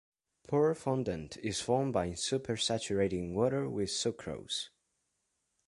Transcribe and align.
Poured 0.47 0.79
fondant 0.79 1.37
is 1.43 1.61
formed 1.61 1.93
by 1.93 2.09
supersaturating 2.09 3.33
water 3.33 3.69
with 3.69 3.89
sucrose. 3.91 4.69